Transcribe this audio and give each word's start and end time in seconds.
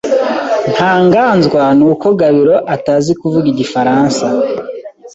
Ntangazwa 0.73 1.61
nuko 1.77 2.07
Gabiro 2.19 2.55
atazi 2.75 3.11
kuvuga 3.21 3.47
igifaransa. 3.53 4.25